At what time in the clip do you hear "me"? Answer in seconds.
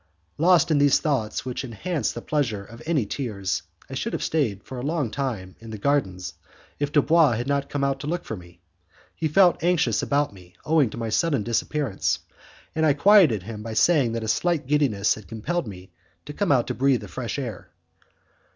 8.35-8.61, 10.33-10.55, 15.67-15.91